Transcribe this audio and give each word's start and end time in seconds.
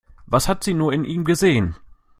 Was 0.25 0.47
hat 0.47 0.63
sie 0.63 0.73
nur 0.73 0.91
in 0.93 1.03
ihm 1.05 1.25
gesehen? 1.25 1.75